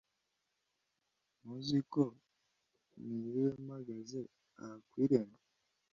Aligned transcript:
Ntuziko 1.41 2.01
niriwe 3.03 3.47
mpagaze 3.65 4.19
aha 4.61 4.75
kwirembo 4.89 5.37